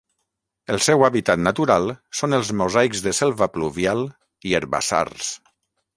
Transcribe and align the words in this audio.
El 0.75 0.79
seu 0.85 1.03
hàbitat 1.07 1.43
natural 1.47 1.93
són 2.21 2.37
els 2.39 2.51
mosaics 2.63 3.05
de 3.09 3.15
selva 3.21 3.51
pluvial 3.59 4.03
i 4.53 4.57
herbassars. 4.61 5.33